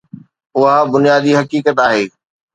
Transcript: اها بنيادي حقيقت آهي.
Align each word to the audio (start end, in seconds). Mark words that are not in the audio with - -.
اها 0.57 0.83
بنيادي 0.91 1.31
حقيقت 1.39 1.67
آهي. 1.85 2.05